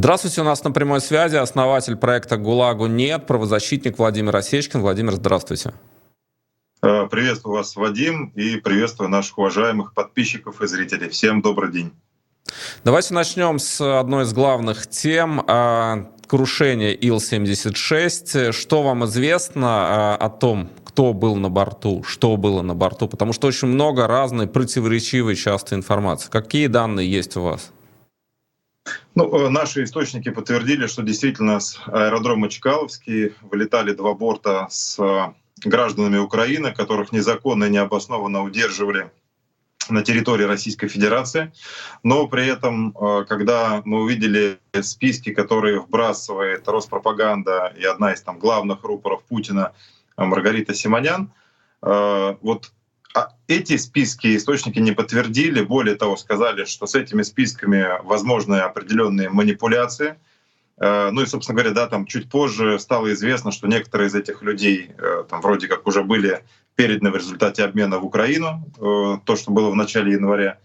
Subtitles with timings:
[0.00, 4.80] Здравствуйте, у нас на прямой связи основатель проекта «ГУЛАГу нет», правозащитник Владимир Осечкин.
[4.80, 5.74] Владимир, здравствуйте.
[6.82, 11.10] Э, приветствую вас, Вадим, и приветствую наших уважаемых подписчиков и зрителей.
[11.10, 11.92] Всем добрый день.
[12.82, 18.52] Давайте начнем с одной из главных тем а, крушения Ил-76.
[18.52, 23.06] Что вам известно а, о том, кто был на борту, что было на борту?
[23.06, 26.30] Потому что очень много разной противоречивой часто информации.
[26.30, 27.70] Какие данные есть у вас?
[29.14, 35.32] Ну, э, наши источники подтвердили, что действительно с аэродрома Чкаловский вылетали два борта с э,
[35.68, 39.10] гражданами Украины, которых незаконно и необоснованно удерживали
[39.88, 41.52] на территории Российской Федерации.
[42.02, 48.38] Но при этом, э, когда мы увидели списки, которые вбрасывает Роспропаганда и одна из там
[48.38, 49.72] главных рупоров Путина
[50.16, 51.32] Маргарита Симонян,
[51.82, 52.72] вот
[53.14, 59.30] а эти списки источники не подтвердили, более того, сказали, что с этими списками возможны определенные
[59.30, 60.16] манипуляции.
[60.78, 64.42] Э, ну и, собственно говоря, да, там чуть позже стало известно, что некоторые из этих
[64.42, 66.44] людей э, там вроде как уже были
[66.76, 70.58] переданы в результате обмена в Украину, э, то, что было в начале января.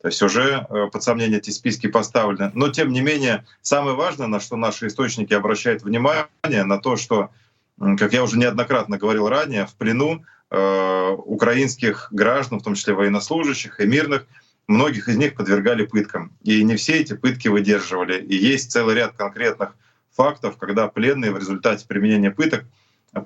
[0.00, 2.50] То есть уже под сомнение эти списки поставлены.
[2.54, 7.28] Но тем не менее, самое важное, на что наши источники обращают внимание, на то, что,
[7.78, 13.86] как я уже неоднократно говорил ранее, в плену украинских граждан, в том числе военнослужащих и
[13.86, 14.26] мирных,
[14.66, 16.32] многих из них подвергали пыткам.
[16.42, 18.20] И не все эти пытки выдерживали.
[18.20, 19.76] И есть целый ряд конкретных
[20.12, 22.64] фактов, когда пленные в результате применения пыток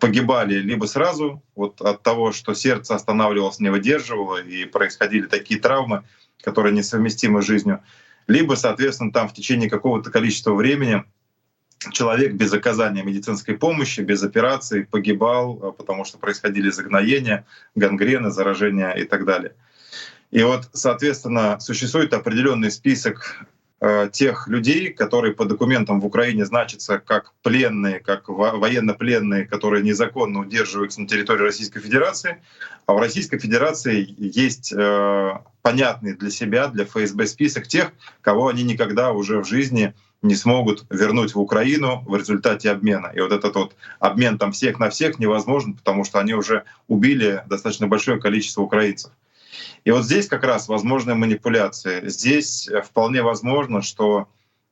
[0.00, 6.04] погибали либо сразу вот от того, что сердце останавливалось, не выдерживало, и происходили такие травмы,
[6.42, 7.80] которые несовместимы с жизнью,
[8.26, 11.04] либо, соответственно, там в течение какого-то количества времени
[11.92, 18.92] человек без оказания медицинской помощи, без операции погибал, а, потому что происходили загноения, гангрены, заражения
[18.92, 19.52] и так далее.
[20.30, 23.46] И вот, соответственно, существует определенный список
[23.80, 30.40] э, тех людей, которые по документам в Украине значатся как пленные, как военнопленные, которые незаконно
[30.40, 32.42] удерживаются на территории Российской Федерации.
[32.86, 35.32] А в Российской Федерации есть э,
[35.62, 40.86] понятный для себя, для ФСБ список тех, кого они никогда уже в жизни не смогут
[40.90, 43.12] вернуть в Украину в результате обмена.
[43.14, 47.44] И вот этот вот обмен там всех на всех невозможен, потому что они уже убили
[47.46, 49.12] достаточно большое количество украинцев.
[49.84, 52.08] И вот здесь как раз возможны манипуляции.
[52.08, 54.28] Здесь вполне возможно, что,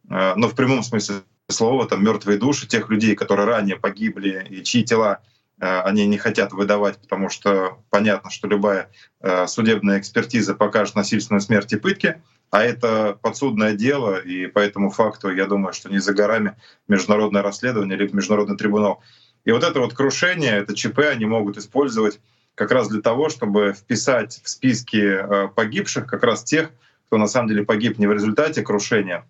[0.08, 1.16] э, ну в прямом смысле
[1.50, 5.20] слова, там мертвые души тех людей, которые ранее погибли и чьи тела
[5.62, 8.90] они не хотят выдавать, потому что понятно, что любая
[9.20, 12.20] э, судебная экспертиза покажет насильственную смерть и пытки.
[12.50, 16.56] А это подсудное дело, и по этому факту, я думаю, что не за горами
[16.88, 19.02] международное расследование или международный трибунал.
[19.44, 22.20] И вот это вот крушение, это ЧП они могут использовать
[22.54, 26.70] как раз для того, чтобы вписать в списки э, погибших как раз тех,
[27.06, 29.28] кто на самом деле погиб не в результате крушения,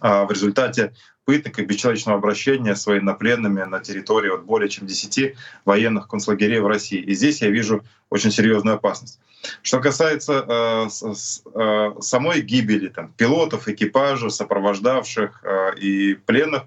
[0.00, 5.34] а в результате пыток и бесчеловечного обращения с военнопленными на территории вот более чем 10
[5.64, 7.00] военных концлагерей в России.
[7.00, 9.20] И здесь я вижу очень серьезную опасность.
[9.62, 16.64] Что касается э, с, э, самой гибели там, пилотов, экипажа, сопровождавших э, и пленных,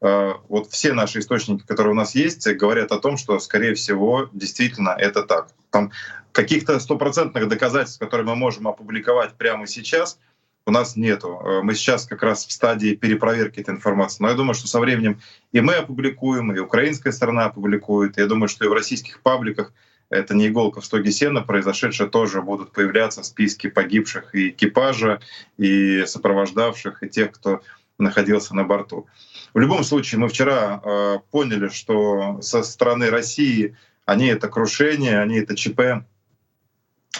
[0.00, 4.28] э, вот все наши источники, которые у нас есть, говорят о том, что, скорее всего,
[4.32, 5.48] действительно это так.
[5.70, 5.90] Там
[6.32, 10.18] каких-то стопроцентных доказательств, которые мы можем опубликовать прямо сейчас—
[10.66, 11.40] у нас нету.
[11.44, 14.22] Э, мы сейчас как раз в стадии перепроверки этой информации.
[14.22, 15.20] Но я думаю, что со временем
[15.52, 18.16] и мы опубликуем, и украинская сторона опубликует.
[18.16, 19.72] Я думаю, что и в российских пабликах
[20.10, 25.20] это не иголка в стоге сена, произошедшее тоже будут появляться списки погибших и экипажа,
[25.56, 27.62] и сопровождавших, и тех, кто
[27.98, 29.06] находился на борту.
[29.54, 35.38] В любом случае, мы вчера э, поняли, что со стороны России они это крушение, они
[35.38, 36.04] это ЧП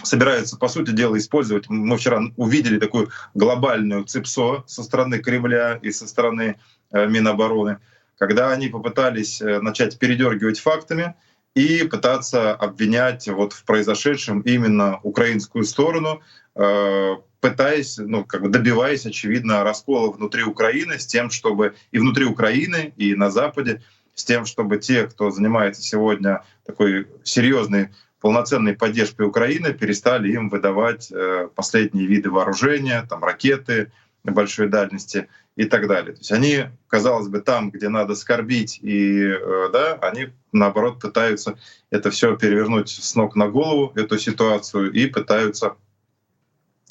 [0.03, 1.69] собираются, по сути дела, использовать.
[1.69, 6.57] Мы вчера увидели такую глобальную ЦИПСО со стороны Кремля и со стороны
[6.93, 7.79] э, Минобороны,
[8.19, 11.15] когда они попытались э, начать передергивать фактами
[11.55, 16.21] и пытаться обвинять вот в произошедшем именно украинскую сторону,
[16.55, 22.25] э, пытаясь, ну, как бы добиваясь, очевидно, раскола внутри Украины с тем, чтобы и внутри
[22.25, 23.83] Украины, и на Западе,
[24.15, 27.89] с тем, чтобы те, кто занимается сегодня такой серьезной
[28.23, 33.91] полноценной поддержкой Украины перестали им выдавать э, последние виды вооружения, там ракеты
[34.23, 36.13] большой дальности и так далее.
[36.13, 41.59] То есть они, казалось бы, там, где надо скорбить, и э, да, они наоборот пытаются
[41.91, 45.75] это все перевернуть с ног на голову, эту ситуацию, и пытаются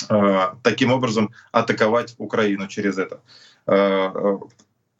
[0.09, 3.21] э, таким образом атаковать Украину через это.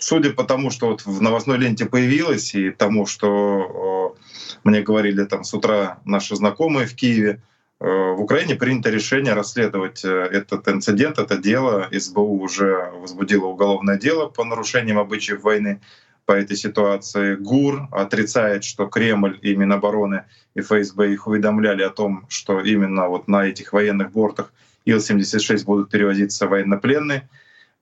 [0.04, 4.16] Судя по тому, что вот в новостной ленте появилось, и тому, что
[4.64, 7.44] мне говорили там с утра наши знакомые в Киеве,
[7.80, 11.88] в Украине принято решение расследовать этот инцидент, это дело.
[11.92, 15.80] СБУ уже возбудило уголовное дело по нарушениям обычаев войны
[16.26, 17.36] по этой ситуации.
[17.36, 20.24] ГУР отрицает, что Кремль и Минобороны
[20.56, 24.52] и ФСБ их уведомляли о том, что именно вот на этих военных бортах
[24.86, 27.30] Ил-76 будут перевозиться военнопленные.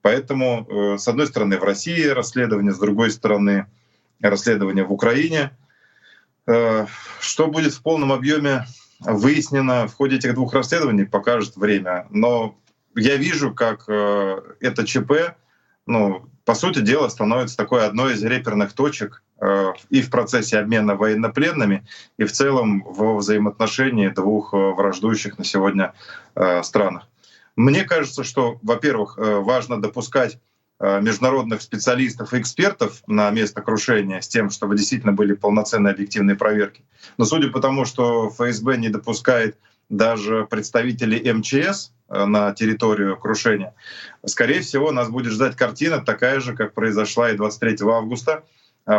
[0.01, 3.65] Поэтому, э, с одной стороны, в России расследование, с другой стороны,
[4.21, 5.51] расследование в Украине.
[6.47, 6.85] Э,
[7.19, 8.65] что будет в полном объеме
[9.01, 12.07] выяснено в ходе этих двух расследований, покажет время.
[12.09, 12.57] Но
[12.95, 15.35] я вижу, как э, это ЧП,
[15.85, 19.23] ну, по сути дела, становится такой одной из реперных точек
[19.89, 21.85] и в процессе обмена военнопленными,
[22.17, 25.93] и в целом во взаимоотношении двух враждующих на сегодня
[26.63, 27.07] странах.
[27.59, 30.39] Мне кажется, что, во-первых, э, важно допускать
[30.79, 36.37] э, международных специалистов и экспертов на место крушения с тем, чтобы действительно были полноценные объективные
[36.37, 36.85] проверки.
[37.17, 39.57] Но судя по тому, что ФСБ не допускает
[39.89, 43.75] даже представителей МЧС э, на территорию крушения,
[44.25, 48.45] скорее всего, нас будет ждать картина такая же, как произошла и 23 августа,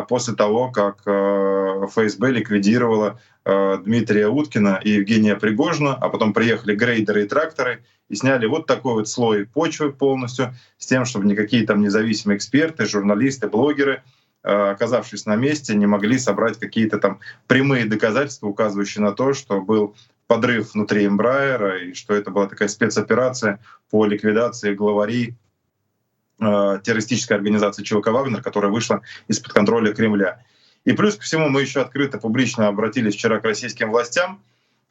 [0.09, 7.27] после того, как ФСБ ликвидировала Дмитрия Уткина и Евгения Пригожина, а потом приехали грейдеры и
[7.27, 12.37] тракторы и сняли вот такой вот слой почвы полностью, с тем, чтобы никакие там независимые
[12.37, 14.03] эксперты, журналисты, блогеры,
[14.43, 19.61] э, оказавшись на месте, не могли собрать какие-то там прямые доказательства, указывающие на то, что
[19.61, 19.95] был
[20.27, 23.61] подрыв внутри Эмбрайера, и что это была такая спецоперация
[23.91, 25.37] по ликвидации главарей
[26.41, 30.45] э, террористической организации ЧВК «Вагнер», которая вышла из-под контроля Кремля.
[30.85, 34.43] И плюс ко всему мы еще открыто, публично обратились вчера к российским властям,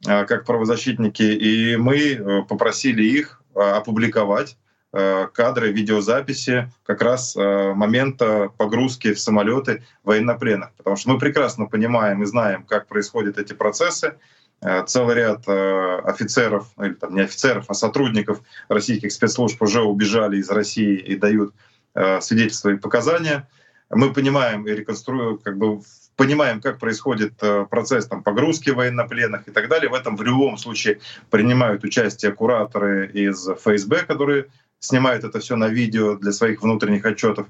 [0.03, 4.57] как правозащитники, и мы э, попросили их э, опубликовать
[4.91, 10.71] кадры видеозаписи как раз момента погрузки в самолеты военнопленных.
[10.77, 14.15] Потому что мы прекрасно понимаем и знаем, как происходят эти процессы.
[14.87, 20.95] Целый ряд офицеров, или там не офицеров, а сотрудников российских спецслужб уже убежали из России
[20.95, 21.53] и дают
[22.21, 23.47] свидетельства и показания.
[23.91, 25.81] Мы понимаем и реконструируем, как бы
[26.19, 29.89] понимаем, как происходит э, процесс там, погрузки военнопленных и так далее.
[29.89, 30.99] В этом в любом случае
[31.29, 34.47] принимают участие кураторы из ФСБ, которые
[34.79, 37.47] снимают это все на видео для своих внутренних отчетов.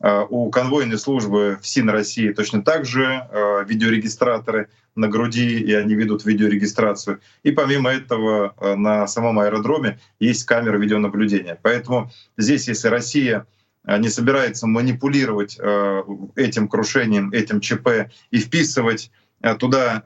[0.00, 5.72] Э, у конвойной службы в СИН России точно так же э, видеорегистраторы на груди, и
[5.72, 7.18] они ведут видеорегистрацию.
[7.44, 11.58] И помимо этого на самом аэродроме есть камеры видеонаблюдения.
[11.62, 13.46] Поэтому здесь, если Россия
[13.84, 16.02] не собирается манипулировать э,
[16.36, 20.02] этим крушением, этим ЧП и вписывать э, туда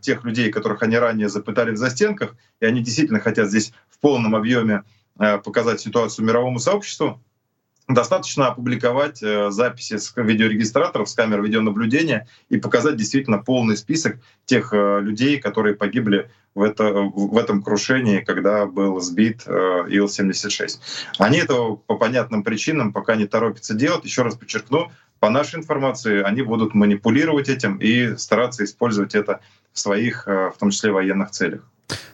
[0.00, 4.34] тех людей, которых они ранее запытали в застенках, и они действительно хотят здесь в полном
[4.34, 4.84] объеме
[5.16, 7.20] показать ситуацию мировому сообществу,
[7.88, 14.72] достаточно опубликовать э, записи с видеорегистраторов, с камер видеонаблюдения и показать действительно полный список тех
[14.72, 19.50] э, людей, которые погибли в, это, в этом крушении, когда был сбит э,
[19.88, 20.80] Ил-76.
[21.18, 24.04] Они этого по понятным причинам пока не торопятся делать.
[24.04, 29.40] Еще раз подчеркну, по нашей информации, они будут манипулировать этим и стараться использовать это
[29.72, 31.68] в своих, в том числе военных целях.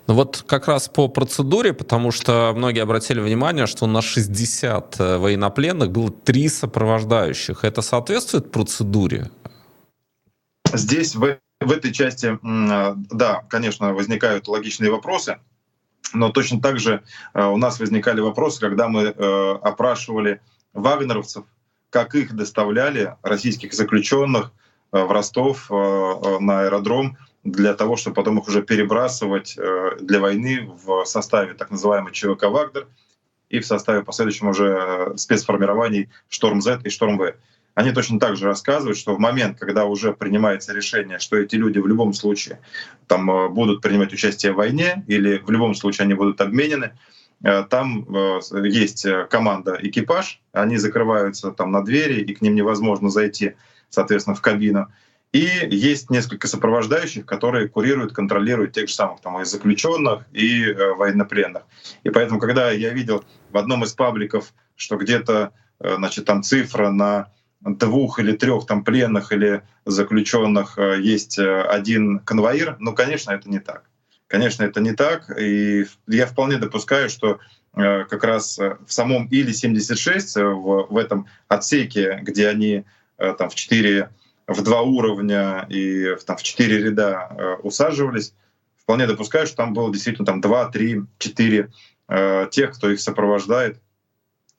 [0.06, 5.16] Ну вот как раз по процедуре, потому что многие обратили внимание, что на 60 э,
[5.18, 7.64] военнопленных было три сопровождающих.
[7.64, 9.30] Это соответствует процедуре?
[10.72, 15.38] Здесь в, в этой части, а, да, конечно, возникают логичные вопросы,
[16.12, 20.40] но точно так же э, у нас возникали вопросы, когда мы э, опрашивали
[20.74, 21.44] вагнеровцев,
[21.90, 24.52] как их доставляли, российских заключенных,
[24.92, 31.04] в Ростов на аэродром, для того, чтобы потом их уже перебрасывать э, для войны в
[31.04, 32.88] составе так называемой ЧВК «Вагнер»
[33.50, 37.34] и в составе последующем уже э, спецформирований «Шторм-З» и «Шторм-В».
[37.74, 41.78] Они точно так же рассказывают, что в момент, когда уже принимается решение, что эти люди
[41.78, 42.60] в любом случае
[43.08, 46.92] там, э, будут принимать участие в войне или в любом случае они будут обменены,
[47.68, 48.06] там
[48.64, 53.56] есть команда экипаж, они закрываются там на двери, и к ним невозможно зайти,
[53.90, 54.88] соответственно, в кабину.
[55.34, 60.94] И есть несколько сопровождающих, которые курируют, контролируют тех же самых там, и заключенных, и э,
[60.94, 61.64] военнопленных.
[62.04, 65.50] И поэтому, когда я видел в одном из пабликов, что где-то
[65.80, 71.62] э, значит, там цифра на двух или трех там пленных или заключенных э, есть э,
[71.62, 73.82] один конвоир, ну, конечно, это не так.
[74.28, 75.36] Конечно, это не так.
[75.36, 77.40] И я вполне допускаю, что
[77.74, 82.84] э, как раз э, в самом Иле-76, в, в этом отсеке, где они
[83.16, 84.10] там в четыре
[84.46, 88.34] в два уровня и там, в четыре ряда э, усаживались,
[88.76, 91.70] вполне допускаю, что там было действительно там два, три, четыре
[92.08, 93.80] э, тех, кто их сопровождает.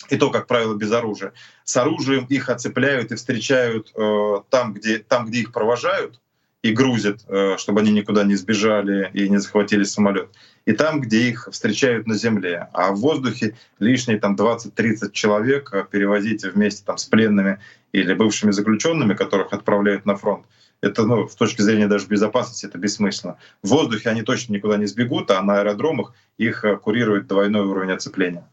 [0.09, 1.33] И то, как правило, без оружия.
[1.63, 6.19] С оружием их оцепляют и встречают э, там, где, там, где их провожают,
[6.65, 10.29] и грузят, э, чтобы они никуда не сбежали и не захватили самолет.
[10.65, 12.69] И там, где их встречают на земле.
[12.73, 17.59] А в воздухе лишние там 20-30 человек э, перевозить вместе там, с пленными
[17.91, 20.47] или бывшими заключенными, которых отправляют на фронт,
[20.81, 23.37] это ну, с точки зрения даже безопасности это бессмысленно.
[23.61, 27.91] В воздухе они точно никуда не сбегут, а на аэродромах их э, курирует двойной уровень
[27.91, 28.47] оцепления.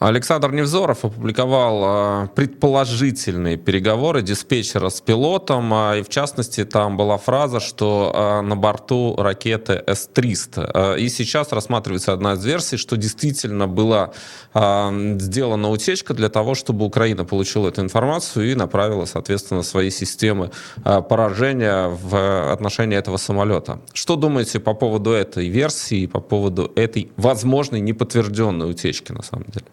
[0.00, 7.18] Александр Невзоров опубликовал а, предположительные переговоры диспетчера с пилотом, а, и в частности там была
[7.18, 10.98] фраза, что а, на борту ракеты С-300.
[10.98, 14.12] И сейчас рассматривается одна из версий, что действительно была
[14.54, 20.50] сделана утечка для того, чтобы Украина получила эту информацию и направила, соответственно, свои системы
[20.82, 23.80] поражения в отношении этого самолета.
[23.92, 29.66] Что думаете по поводу этой версии, по поводу этой возможной неподтвержденной утечки на самом деле?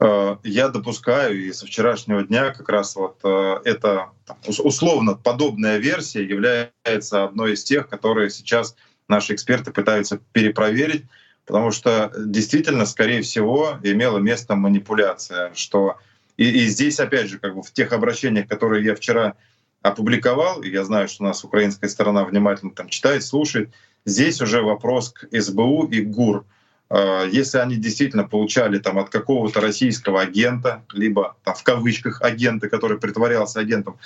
[0.00, 4.10] Э, я допускаю, и со вчерашнего дня как раз вот э, эта
[4.46, 8.76] условно подобная версия является одной из тех, которые сейчас
[9.08, 11.04] наши эксперты пытаются перепроверить,
[11.46, 15.96] потому что действительно, скорее всего, имела место манипуляция, что
[16.36, 19.34] и, и здесь, опять же, как бы в тех обращениях, которые я вчера
[19.82, 23.70] опубликовал, и я знаю, что у нас украинская сторона внимательно там читает, слушает,
[24.04, 26.54] здесь уже вопрос к СБУ и ГУР— Э,
[26.90, 32.98] если они действительно получали там от какого-то российского агента, либо там, в кавычках агента, который
[32.98, 33.98] притворялся агентом,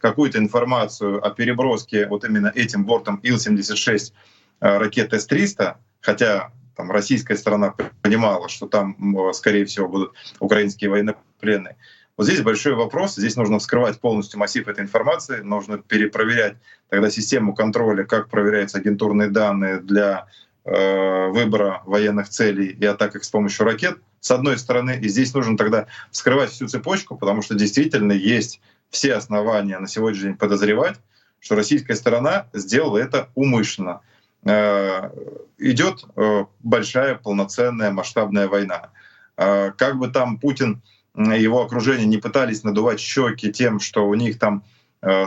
[0.00, 4.12] какую-то информацию о переброске вот именно этим бортом Ил-76
[4.60, 8.96] э, ракет С-300, хотя там российская сторона понимала, что там,
[9.32, 11.76] скорее всего, будут украинские военнопленные.
[12.16, 13.14] Вот здесь большой вопрос.
[13.14, 16.56] Здесь нужно вскрывать полностью массив этой информации, нужно перепроверять
[16.88, 23.24] тогда систему контроля, как проверяются агентурные данные для Э, выбора военных целей и атак их
[23.24, 24.98] с помощью ракет, с одной стороны.
[25.00, 28.60] И здесь нужно тогда вскрывать всю цепочку, потому что действительно есть
[28.90, 30.96] все основания на сегодняшний день подозревать,
[31.40, 34.00] что российская сторона сделала это умышленно.
[34.44, 35.10] Э,
[35.58, 38.90] идет э, большая полноценная масштабная война.
[39.36, 40.82] Как бы там Путин
[41.16, 44.64] и его окружение не пытались надувать щеки тем, что у них там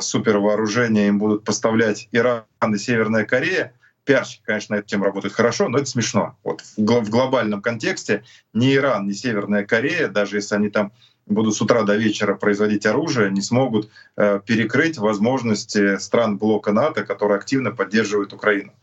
[0.01, 2.43] супервооружение им будут поставлять Иран
[2.74, 3.74] и Северная Корея,
[4.12, 6.36] пиарщики, конечно, на эту тему работают хорошо, но это смешно.
[6.44, 10.91] Вот в глобальном контексте ни Иран, ни Северная Корея, даже если они там
[11.27, 17.06] будут с утра до вечера производить оружие, не смогут э, перекрыть возможности стран блока НАТО,
[17.06, 18.74] которые активно поддерживают Украину.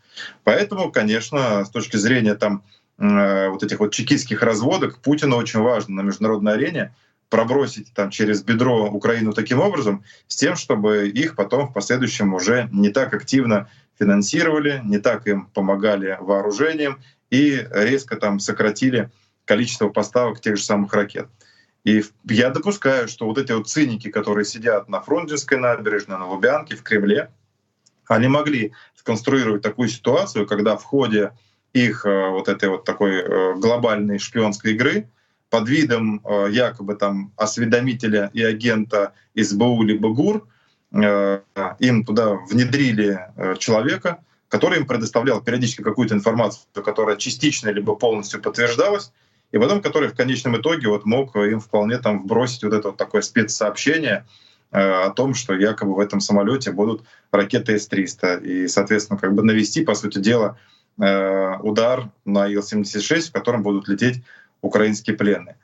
[0.45, 2.63] Поэтому, конечно, с точки зрения там
[2.99, 6.95] э, вот этих вот чекистских разводок, Путину очень важно на международной арене
[7.29, 12.71] пробросить там через бедро Украину таким образом, с тем, чтобы их потом в последующем уже
[12.73, 17.01] не так активно финансировали, не так им помогали вооружением
[17.31, 19.11] и резко там сократили
[19.45, 21.29] количество поставок тех же самых ракет.
[21.85, 26.77] И я допускаю, что вот эти вот циники, которые сидят на Фрунзенской набережной, на Лубянке,
[26.77, 27.31] в Кремле,
[28.07, 31.33] они могли сконструировать такую ситуацию, когда в ходе
[31.73, 35.09] их э, вот этой вот такой э, глобальной шпионской игры
[35.51, 40.47] под видом э, якобы там осведомителя и агента СБУ либо ГУР
[40.93, 44.19] им туда внедрили э, человека,
[44.49, 49.13] который им предоставлял периодически какую-то информацию, которая частично либо полностью подтверждалась,
[49.53, 52.97] и потом который в конечном итоге вот мог им вполне там вбросить вот это вот
[52.97, 54.27] такое спецсообщение
[54.71, 59.43] э, о том, что якобы в этом самолете будут ракеты С-300, и, соответственно, как бы
[59.43, 60.59] навести, по сути дела,
[61.01, 64.21] удар на Ил-76, в котором будут лететь
[64.63, 65.57] украинские пленные.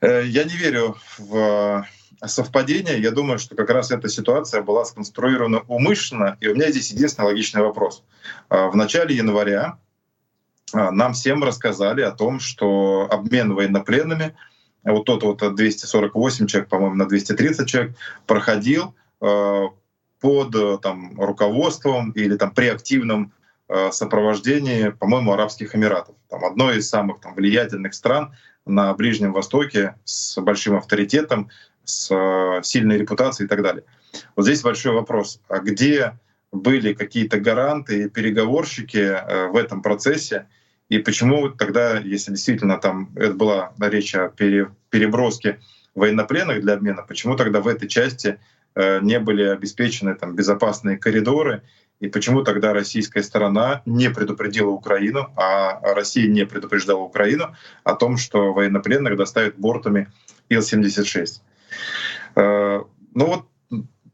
[0.00, 1.84] Я не верю в
[2.24, 3.00] совпадение.
[3.00, 6.36] Я думаю, что как раз эта ситуация была сконструирована умышленно.
[6.40, 8.02] И у меня здесь единственный логичный вопрос.
[8.48, 9.78] А, в начале января
[10.72, 14.34] а, нам всем рассказали о том, что обмен военнопленными,
[14.84, 17.96] вот тот вот 248 человек, по-моему, на 230 человек,
[18.26, 19.66] проходил а,
[20.20, 23.32] под там, руководством или там, при активном
[23.90, 26.14] сопровождении, по-моему, Арабских Эмиратов.
[26.30, 28.32] Там одной из самых там, влиятельных стран
[28.64, 31.50] на Ближнем Востоке с большим авторитетом,
[31.86, 33.84] с э, сильной репутацией и так далее.
[34.34, 35.40] Вот здесь большой вопрос.
[35.48, 36.18] А где
[36.52, 40.46] были какие-то гаранты переговорщики э, в этом процессе?
[40.88, 45.58] И почему тогда, если действительно там это была речь о переброске
[45.94, 48.38] военнопленных для обмена, почему тогда в этой части
[48.74, 51.62] э, не были обеспечены там безопасные коридоры
[51.98, 58.18] и почему тогда российская сторона не предупредила Украину, а Россия не предупреждала Украину о том,
[58.18, 60.08] что военнопленных доставят бортами
[60.50, 61.40] Ил-76?
[62.34, 62.82] Э,
[63.14, 63.46] ну вот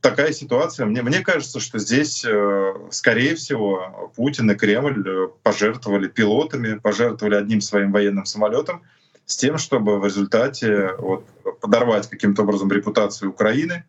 [0.03, 0.85] такая ситуация.
[0.85, 7.37] Мне, мне кажется, что здесь, э, скорее всего, Путин и Кремль э, пожертвовали пилотами, пожертвовали
[7.37, 8.83] одним своим военным самолетом
[9.25, 11.25] с тем, чтобы в результате вот,
[11.61, 13.85] подорвать каким-то образом репутацию Украины,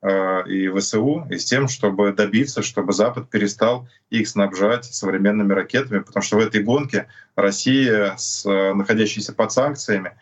[0.00, 5.98] э, и ВСУ, и с тем, чтобы добиться, чтобы Запад перестал их снабжать современными ракетами,
[5.98, 10.12] потому что в этой гонке Россия, с, находящаяся под санкциями,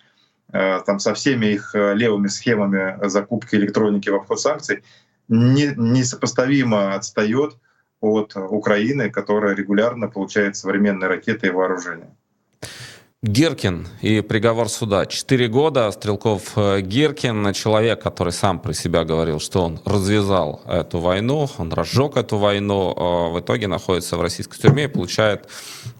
[0.51, 4.85] там со всеми их левыми схемами закупки электроники в обход санкций,
[5.29, 7.57] не, несопоставимо отстает
[8.01, 12.15] от Украины, которая регулярно получает современные ракеты и вооружения.
[13.27, 15.05] Гиркин и приговор суда.
[15.05, 21.01] Четыре года Стрелков э, Гиркин, человек, который сам про себя говорил, что он развязал эту
[21.01, 25.49] войну, он разжег эту войну, э, в итоге находится в российской тюрьме и получает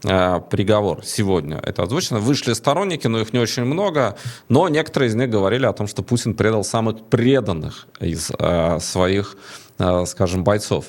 [0.05, 1.59] э, приговор сегодня.
[1.63, 2.19] Это озвучено.
[2.19, 4.15] Вышли сторонники, но их не очень много,
[4.47, 8.31] но некоторые из них говорили о том, что Путин предал самых преданных из
[8.79, 9.35] своих,
[10.05, 10.85] скажем, бойцов.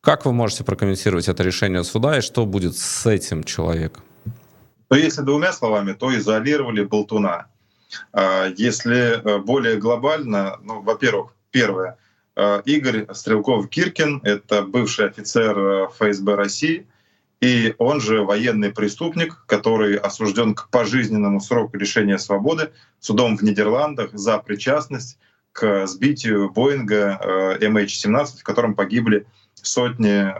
[0.00, 4.02] Как вы можете прокомментировать это решение суда и что будет с этим человеком?
[4.88, 7.46] Но если двумя словами, то изолировали болтуна.
[8.12, 11.98] А если э, более глобально, ну, во-первых, первое,
[12.36, 16.86] э, Игорь Стрелков-Киркин— это бывший офицер э, ФСБ России,
[17.40, 24.10] и он же военный преступник, который осужден к пожизненному сроку лишения свободы судом в Нидерландах
[24.12, 25.18] за причастность
[25.52, 30.32] к сбитию Боинга MH17, в котором погибли сотни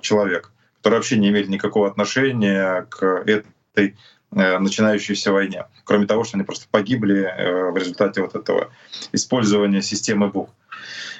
[0.00, 3.96] человек, которые вообще не имели никакого отношения к этой этой
[4.32, 5.66] э, начинающейся войне.
[5.84, 8.70] Кроме того, что они просто погибли э, в результате вот этого
[9.12, 10.50] использования системы БУК.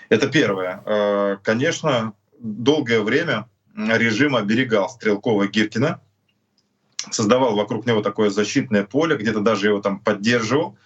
[0.08, 0.82] Это первое.
[0.84, 6.00] Э, конечно, долгое время режим оберегал Стрелкова Гиркина,
[7.10, 10.78] создавал вокруг него такое защитное поле, где-то даже его там поддерживал,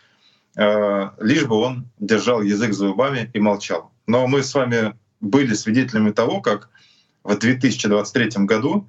[0.57, 3.93] лишь бы он держал язык за зубами и молчал.
[4.09, 6.69] Но мы с вами были свидетелями того, как
[7.23, 8.89] в 2023 году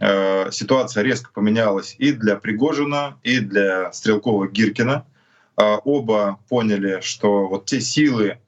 [0.00, 5.04] Э, ситуация резко поменялась и для Пригожина, и для Стрелкова Гиркина.
[5.58, 8.38] Э, оба поняли, что вот те силы,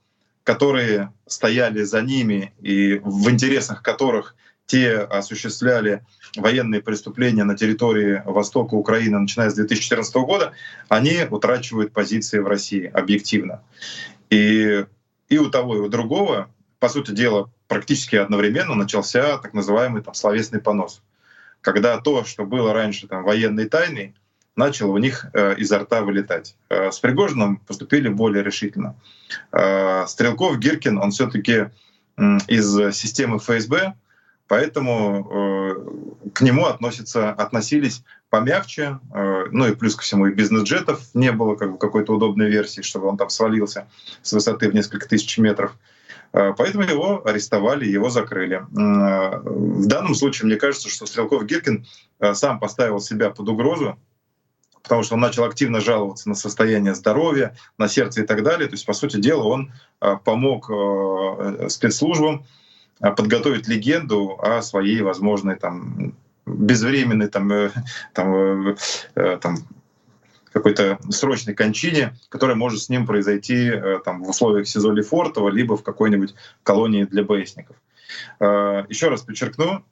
[0.44, 6.03] которые стояли за ними и в интересах которых те осуществляли
[6.37, 10.53] военные преступления на территории востока Украины, начиная с 2014 года,
[10.88, 13.62] они утрачивают позиции в России объективно.
[14.31, 14.87] И,
[15.29, 16.48] и у того, и у другого,
[16.79, 21.03] по сути дела, практически одновременно начался так называемый там, словесный понос
[21.62, 24.14] когда то, что было раньше там, военной тайной,
[24.57, 26.57] начало у них э, изо рта вылетать.
[26.68, 28.96] Э, с Пригожиным поступили более решительно.
[29.53, 31.70] Э, Стрелков, Гиркин, он все таки
[32.46, 33.94] из системы ФСБ,
[34.46, 41.03] поэтому э, к нему относятся, относились помягче, э, ну и плюс ко всему и бизнес-джетов
[41.14, 43.88] не было как бы какой-то удобной версии, чтобы он там свалился
[44.20, 45.75] с высоты в несколько тысяч метров.
[46.33, 48.57] Э, поэтому его арестовали, его закрыли.
[48.57, 51.87] Э, в данном случае мне кажется, что Стрелков Гиркин
[52.21, 53.99] э, сам поставил себя под угрозу,
[54.83, 58.68] потому что он начал активно жаловаться на состояние здоровья, на сердце и так далее.
[58.68, 59.73] То есть, по сути дела, он
[60.25, 60.68] помог
[61.71, 62.45] спецслужбам
[62.99, 66.14] подготовить легенду о своей возможной там
[66.47, 67.71] безвременной там,
[68.12, 68.77] там,
[69.14, 69.57] там
[70.52, 75.76] какой-то срочной кончине, которая может с ним произойти э, там, в условиях СИЗО Лефортово, либо
[75.76, 77.76] в какой-нибудь колонии для БСников.
[78.40, 79.84] Э, Еще раз подчеркну,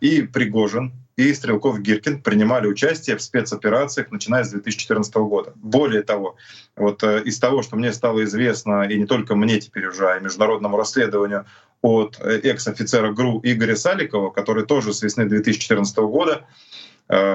[0.00, 5.52] и Пригожин, и Стрелков Гиркин принимали участие в спецоперациях, начиная с 2014 года.
[5.56, 6.36] Более того,
[6.76, 10.16] вот э, из того, что мне стало известно, и не только мне теперь уже, а
[10.16, 11.46] и международному расследованию
[11.82, 16.46] от экс-офицера ГРУ Игоря Саликова, который тоже с весны 2014 года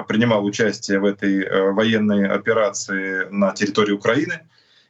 [0.08, 4.42] принимал участие в этой э, военной операции на территории Украины,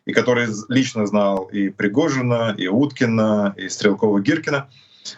[0.06, 4.68] и который лично знал и Пригожина, и Уткина, и Стрелкова-Гиркина.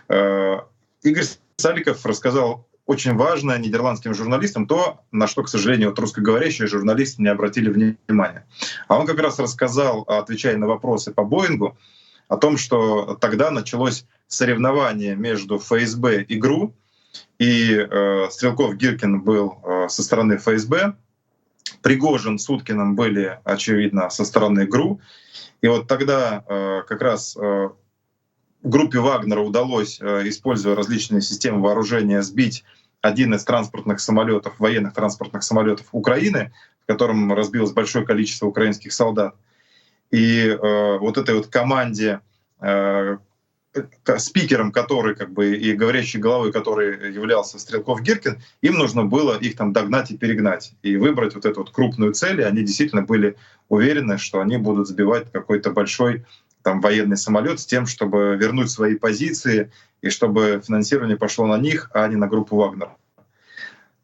[0.07, 0.59] Э,
[1.03, 1.25] Игорь
[1.57, 7.27] Саликов рассказал очень важно нидерландским журналистам то, на что, к сожалению, вот русскоговорящие журналисты не
[7.27, 8.47] обратили внимания.
[8.87, 11.77] А он как раз рассказал, отвечая на вопросы по Боингу,
[12.29, 16.73] о том, что тогда началось соревнование между ФСБ и ГРУ,
[17.39, 20.95] и э, Стрелков Гиркин был э, со стороны ФСБ,
[21.81, 24.99] Пригожин с Уткиным были, очевидно, со стороны ГРУ.
[25.61, 27.69] И вот тогда э, как раз э,
[28.63, 32.63] группе Вагнера удалось, э, используя различные системы вооружения, сбить
[33.01, 36.51] один из транспортных самолетов, военных транспортных самолетов Украины,
[36.83, 39.35] в котором разбилось большое количество украинских солдат.
[40.11, 42.21] И э, вот этой вот команде
[42.59, 43.17] э,
[44.17, 49.55] спикером, который как бы и говорящей головой, который являлся Стрелков Гиркин, им нужно было их
[49.55, 52.41] там догнать и перегнать и выбрать вот эту вот крупную цель.
[52.41, 53.35] И они действительно были
[53.69, 56.25] уверены, что они будут сбивать какой-то большой
[56.61, 61.89] там военный самолет с тем, чтобы вернуть свои позиции и чтобы финансирование пошло на них,
[61.93, 62.89] а не на группу Вагнер.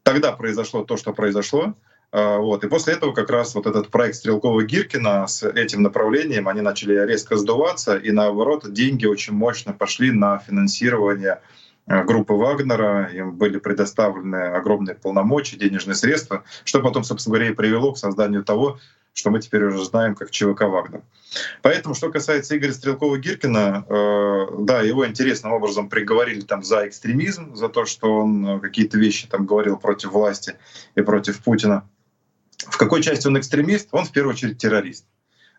[0.02, 1.74] Тогда произошло то, что произошло.
[2.14, 2.62] Вот.
[2.62, 7.36] И после этого как раз вот этот проект Стрелкова-Гиркина с этим направлением, они начали резко
[7.36, 11.40] сдуваться, и наоборот, деньги очень мощно пошли на финансирование
[11.86, 17.92] группы Вагнера, им были предоставлены огромные полномочия, денежные средства, что потом, собственно говоря, и привело
[17.92, 18.78] к созданию того,
[19.14, 21.02] что мы теперь уже знаем как ЧВК «Вагнер».
[21.62, 27.68] Поэтому, что касается Игоря Стрелкова-Гиркина, э, да, его интересным образом приговорили там за экстремизм, за
[27.68, 30.56] то, что он э, какие-то вещи там говорил против власти
[30.96, 31.88] и против Путина.
[32.68, 33.88] В какой части он экстремист?
[33.92, 35.06] Он в первую очередь террорист.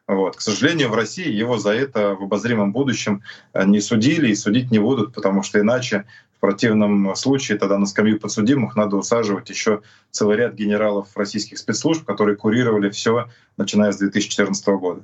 [0.07, 0.35] Вот.
[0.35, 4.69] К сожалению, в России его за это в обозримом будущем э, не судили и судить
[4.69, 6.05] не будут, потому что иначе
[6.37, 12.05] в противном случае тогда на скамью подсудимых надо усаживать еще целый ряд генералов российских спецслужб,
[12.05, 15.01] которые курировали все, начиная с 2014 года.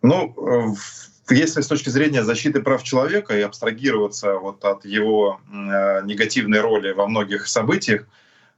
[0.00, 6.02] Ну, э, если с точки зрения защиты прав человека и абстрагироваться вот от его э,
[6.04, 8.06] негативной роли во многих событиях,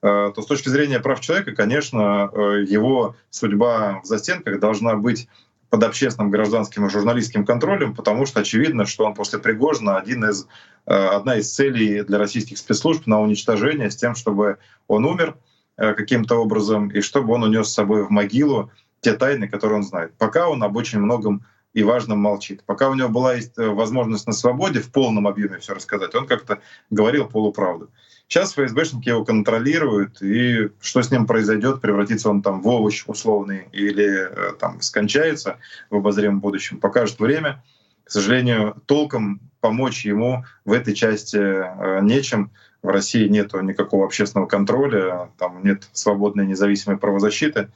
[0.00, 5.28] то с точки зрения прав человека, конечно, э, его судьба в застенках должна быть
[5.70, 10.46] под общественным гражданским и журналистским контролем, потому что очевидно, что он после Пригожина один из,
[10.86, 15.36] э, одна из целей для российских спецслужб на уничтожение с тем, чтобы он умер
[15.76, 19.84] э, каким-то образом и чтобы он унес с собой в могилу те тайны, которые он
[19.84, 20.14] знает.
[20.16, 22.62] Пока он об очень многом и важном молчит.
[22.66, 26.26] Пока у него была есть э, возможность на свободе в полном объеме все рассказать, он
[26.26, 27.90] как-то говорил полуправду.
[28.26, 33.68] Сейчас ФСБшники его контролируют, и что с ним произойдет, превратится он там в овощ условный
[33.72, 35.58] или э, там скончается
[35.90, 37.62] в обозримом будущем, покажет время.
[38.04, 42.50] К сожалению, толком помочь ему в этой части э, нечем.
[42.82, 47.70] В России нет никакого общественного контроля, там нет свободной независимой правозащиты.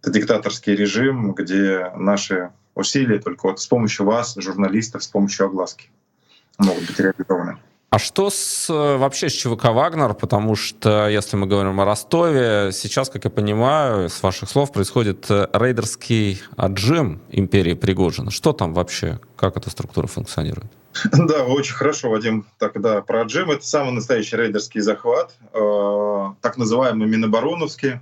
[0.00, 5.90] Это диктаторский режим, где наши усилия только вот с помощью вас, журналистов, с помощью огласки
[6.58, 7.58] могут быть реализованы.
[7.90, 10.12] А что с, вообще с ЧВК «Вагнер»?
[10.12, 15.24] Потому что, если мы говорим о Ростове, сейчас, как я понимаю, с ваших слов происходит
[15.30, 18.30] э, рейдерский отжим империи Пригожина.
[18.30, 19.20] Что там вообще?
[19.36, 20.70] Как эта структура функционирует?
[21.12, 22.44] Да, очень хорошо, Вадим.
[22.58, 23.50] Тогда про отжим.
[23.50, 28.00] Это самый настоящий рейдерский захват, э, так называемый Минобороновский.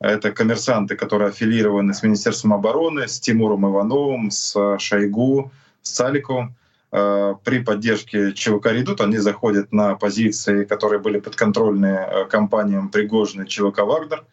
[0.00, 6.56] Это коммерсанты, которые аффилированы с Министерством обороны, с Тимуром Ивановым, с Шойгу, с Цаликовым.
[6.92, 13.46] Э, при поддержке ЧВК «Редут» они заходят на позиции, которые были подконтрольны э, компаниям Пригожина
[13.46, 14.24] ЧВК «Вагнер»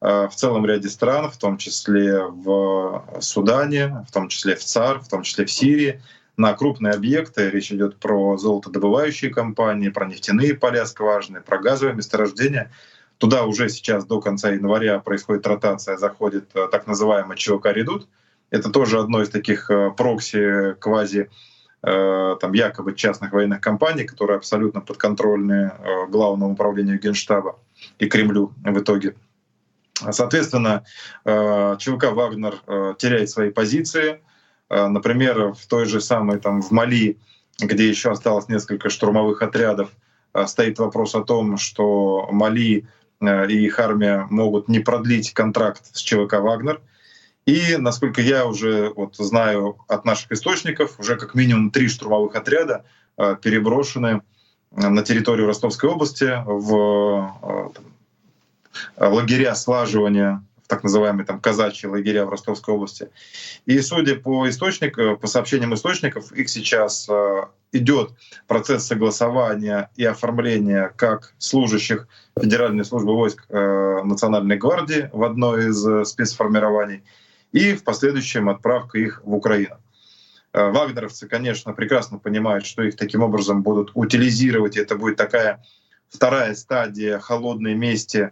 [0.00, 5.00] э, в целом ряде стран, в том числе в Судане, в том числе в ЦАР,
[5.00, 6.02] в том числе в Сирии,
[6.36, 7.48] на крупные объекты.
[7.48, 12.72] Речь идет про золотодобывающие компании, про нефтяные поля скважины, про газовые месторождения.
[13.18, 18.08] Туда уже сейчас до конца января происходит ротация, заходит так называемый ЧВК «Редут».
[18.50, 21.30] Это тоже одно из таких прокси квази
[21.84, 27.58] Э, там якобы частных военных компаний, которые абсолютно подконтрольны э, главному управлению Генштаба
[27.98, 29.16] и Кремлю в итоге.
[30.10, 30.84] Соответственно,
[31.24, 32.54] э, ЧВК «Вагнер»
[32.98, 34.20] теряет свои позиции.
[34.68, 37.18] Например, в той же самой там, в Мали,
[37.58, 39.90] где еще осталось несколько штурмовых отрядов,
[40.46, 42.88] стоит вопрос о том, что Мали
[43.22, 46.80] и их армия могут не продлить контракт с ЧВК «Вагнер»,
[47.44, 52.84] и, насколько я уже вот знаю от наших источников, уже как минимум три штурмовых отряда
[53.18, 54.22] э, переброшены
[54.70, 57.72] э, на территорию Ростовской области в
[58.96, 63.10] э, лагеря слаживания, так называемые там казачьи лагеря в Ростовской области.
[63.66, 67.08] И судя по источникам, по сообщениям источников, их сейчас
[67.72, 68.12] идет
[68.46, 72.08] процесс согласования и оформления как служащих
[72.40, 77.02] Федеральной службы войск Национальной гвардии в одно из спецформирований,
[77.52, 79.76] и в последующем отправка их в Украину.
[80.52, 84.76] Э, вагнеровцы, конечно, прекрасно понимают, что их таким образом будут утилизировать.
[84.76, 85.64] И это будет такая
[86.10, 88.30] вторая стадия холодной мести э,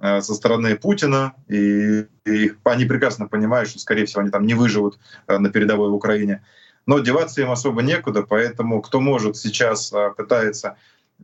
[0.00, 1.34] со стороны Путина.
[1.48, 5.90] И, и они прекрасно понимают, что, скорее всего, они там не выживут э, на передовой
[5.90, 6.42] в Украине.
[6.86, 10.76] Но деваться им особо некуда, поэтому кто может сейчас пытается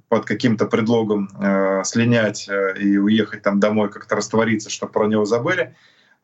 [0.09, 1.31] под каким-то предлогом
[1.85, 5.75] слинять и уехать там домой, как-то раствориться, чтобы про него забыли.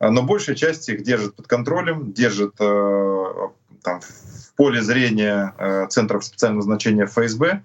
[0.09, 3.25] Но большая часть их держит под контролем, держит э,
[3.83, 7.61] там, в поле зрения э, центров специального значения ФСБ.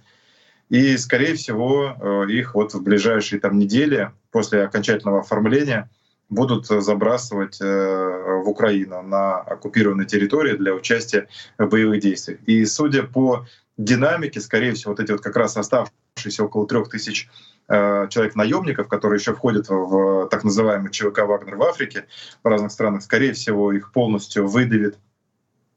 [0.69, 5.91] И, скорее всего, э, их вот в ближайшие там, недели после окончательного оформления
[6.29, 11.27] будут забрасывать в Украину на оккупированной территории для участия
[11.57, 12.41] в боевых действиях.
[12.45, 13.47] И судя по
[13.79, 17.31] динамике, скорее всего, вот эти вот как раз оставшиеся около трех тысяч
[17.71, 22.07] Э, человек-наемников, которые еще входят в так называемый ЧВК «Вагнер» в Африке,
[22.43, 24.97] в разных странах, скорее всего, их полностью выдавит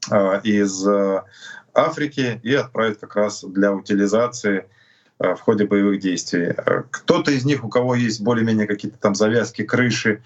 [0.10, 1.23] э, из э,
[1.73, 4.69] Африки и отправит как раз для утилизации
[5.21, 6.53] в ходе боевых действий.
[6.89, 10.23] Кто-то из них, у кого есть более-менее какие-то там завязки, крыши,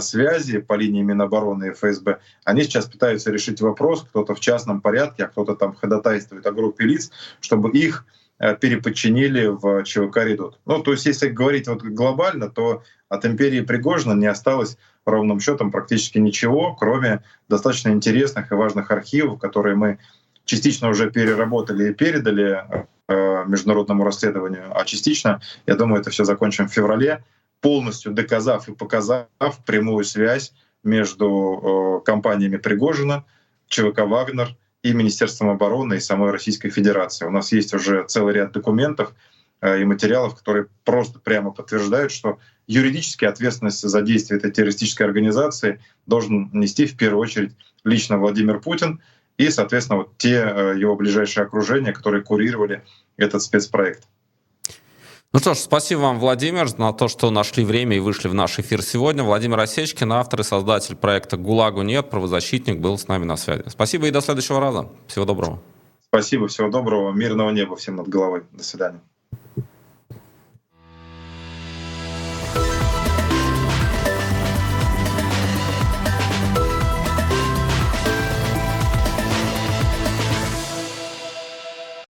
[0.00, 5.24] связи по линии Минобороны и ФСБ, они сейчас пытаются решить вопрос, кто-то в частном порядке,
[5.24, 8.06] а кто-то там ходатайствует о группе лиц, чтобы их
[8.38, 10.58] переподчинили в ЧВК «Редут».
[10.64, 15.70] Ну, то есть, если говорить вот глобально, то от империи Пригожина не осталось ровным счетом
[15.70, 19.98] практически ничего, кроме достаточно интересных и важных архивов, которые мы
[20.44, 26.68] частично уже переработали и передали э, международному расследованию, а частично, я думаю, это все закончим
[26.68, 27.24] в феврале,
[27.60, 29.28] полностью доказав и показав
[29.64, 30.52] прямую связь
[30.84, 33.24] между э, компаниями Пригожина,
[33.68, 37.26] ЧВК «Вагнер» и Министерством обороны и самой Российской Федерации.
[37.26, 39.12] У нас есть уже целый ряд документов
[39.60, 45.80] э, и материалов, которые просто прямо подтверждают, что юридически ответственность за действия этой террористической организации
[46.06, 47.52] должен нести в первую очередь
[47.84, 49.00] лично Владимир Путин
[49.38, 52.84] и, соответственно, вот те э, его ближайшие окружения, которые курировали
[53.16, 54.02] этот спецпроект.
[55.32, 58.58] Ну что ж, спасибо вам, Владимир, на то, что нашли время и вышли в наш
[58.58, 59.22] эфир сегодня.
[59.22, 63.64] Владимир Осечкин, автор и создатель проекта «ГУЛАГу нет», правозащитник, был с нами на связи.
[63.66, 64.88] Спасибо и до следующего раза.
[65.06, 65.62] Всего доброго.
[66.08, 68.44] Спасибо, всего доброго, мирного неба всем над головой.
[68.52, 69.00] До свидания.